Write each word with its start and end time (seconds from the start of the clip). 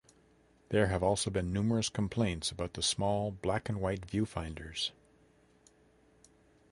There 0.69 0.87
have 0.87 1.03
also 1.03 1.29
been 1.29 1.53
numerous 1.53 1.87
complaints 1.87 2.49
about 2.49 2.73
the 2.73 2.81
small 2.81 3.29
black 3.29 3.69
and 3.69 3.79
white 3.79 4.07
viewfinders. 4.07 4.89